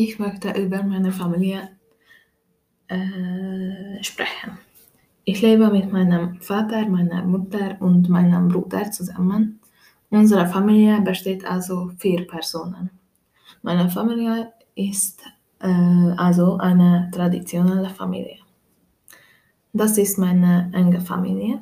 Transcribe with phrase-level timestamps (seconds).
[0.00, 1.70] Ich möchte über meine Familie
[2.86, 4.56] äh, sprechen.
[5.24, 9.58] Ich lebe mit meinem Vater, meiner Mutter und meinem Bruder zusammen.
[10.08, 12.90] Unsere Familie besteht also vier Personen.
[13.62, 15.20] Meine Familie ist
[15.58, 15.66] äh,
[16.16, 18.38] also eine traditionelle Familie.
[19.72, 21.58] Das ist meine enge Familie.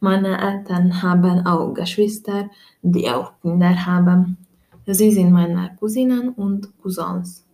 [0.00, 2.48] Meine Eltern haben auch Geschwister,
[2.80, 4.38] die auch Kinder haben.
[4.86, 7.44] Sie sind meine Cousinen und Cousins.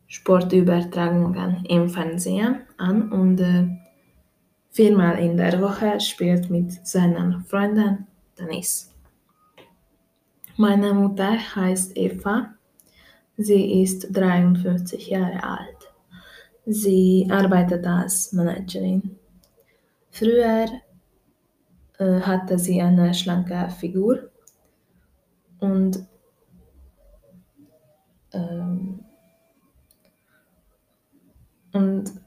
[0.07, 3.67] Sportübertragungen im Fernsehen an und äh,
[4.73, 8.91] viermal in der Woche spielt mit seinen Freunden Tennis.
[10.57, 12.55] Meine Mutter heißt Eva.
[13.37, 15.93] Sie ist 53 Jahre alt.
[16.65, 19.17] Sie arbeitet als Managerin.
[20.09, 20.65] Früher
[21.99, 24.29] äh, hatte sie eine schlanke Figur
[25.59, 26.05] und
[28.31, 29.03] ähm,
[31.73, 32.22] und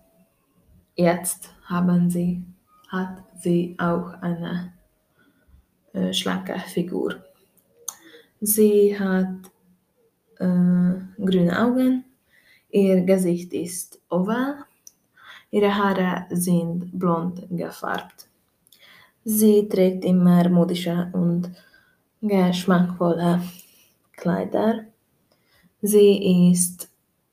[0.97, 2.43] jetzt haben sie,
[2.89, 4.73] hat sie auch eine
[5.93, 7.17] äh, schlanke Figur.
[8.41, 9.51] Sie hat
[10.39, 12.05] äh, grüne Augen,
[12.71, 14.65] ihr Gesicht ist oval,
[15.51, 18.29] ihre Haare sind blond gefärbt.
[19.25, 21.51] Sie trägt immer modische und
[22.23, 23.43] geschmackvolle
[24.13, 24.85] Kleider.
[25.83, 26.89] Sie ist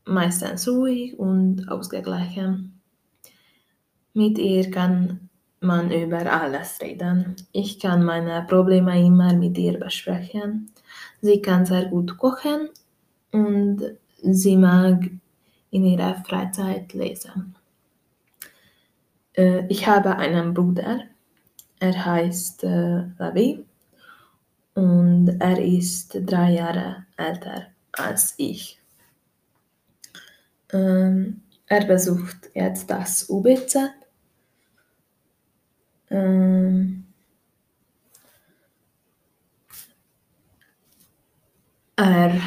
[0.05, 2.72] meistens ruhig und ausgeglichen.
[4.13, 5.29] Mit ihr kann
[5.59, 7.35] man über alles reden.
[7.51, 10.71] Ich kann meine Probleme immer mit ihr besprechen.
[11.21, 12.69] Sie kann sehr gut kochen
[13.31, 13.81] und
[14.21, 15.09] sie mag
[15.71, 17.55] in ihrer Freizeit lesen.
[19.33, 21.01] Äh, ich habe einen Bruder,
[21.79, 23.65] er heißt äh, Lavi
[24.75, 28.79] und er ist drei Jahre älter als ich.
[30.71, 34.02] Ähm, er besucht jetzt das UBZ.
[36.13, 37.05] Ähm,
[41.95, 42.39] er,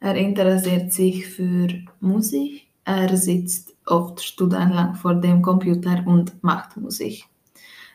[0.00, 1.68] er interessiert sich für
[2.00, 2.68] Musik.
[2.84, 7.24] Er sitzt oft stundenlang vor dem Computer und macht Musik.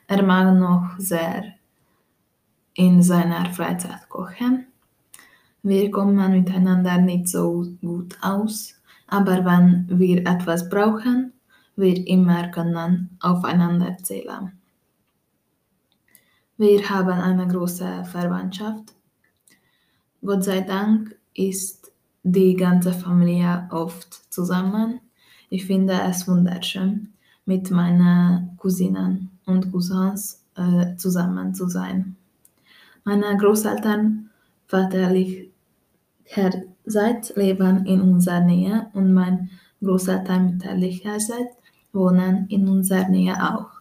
[0.08, 1.54] Er mag noch sehr
[2.74, 4.66] in seiner Freizeit kochen.
[5.62, 8.74] Wir kommen miteinander nicht so gut aus,
[9.06, 11.34] aber wenn wir etwas brauchen,
[11.78, 14.52] wir immer können aufeinander zählen.
[16.58, 18.94] Wir haben eine große Verwandtschaft.
[20.26, 21.92] Gott sei Dank ist
[22.24, 25.00] die ganze Familie oft zusammen.
[25.50, 27.14] Ich finde es wunderschön,
[27.46, 32.16] mit meinen Cousinen und Cousins äh, zusammen zu sein.
[33.04, 34.32] Meine Großeltern
[34.66, 39.52] väterlicherseits leben in unserer Nähe und mein
[39.82, 41.57] Großeltern mütterlicherseits
[41.94, 43.72] wohnen in unserer Nähe auch.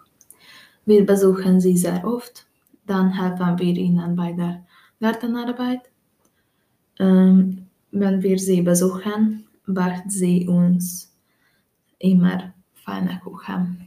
[0.84, 2.46] Wir besuchen sie sehr oft,
[2.86, 4.64] dann helfen wir ihnen bei der
[5.00, 5.80] Gartenarbeit.
[6.98, 11.12] Ähm, wenn wir sie besuchen, backt sie uns
[11.98, 13.85] immer feine Kuchen.